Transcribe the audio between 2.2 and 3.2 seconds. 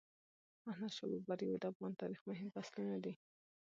مهم فصلونه دي.